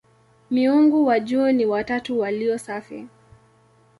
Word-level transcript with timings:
Miungu 0.51 1.05
wa 1.05 1.19
juu 1.19 1.51
ni 1.51 1.65
"watatu 1.65 2.19
walio 2.19 2.57
safi". 2.57 3.07